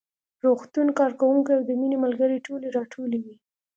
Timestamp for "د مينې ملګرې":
1.67-2.43